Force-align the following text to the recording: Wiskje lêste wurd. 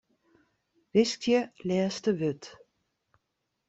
Wiskje 0.93 1.39
lêste 1.67 2.09
wurd. 2.19 2.43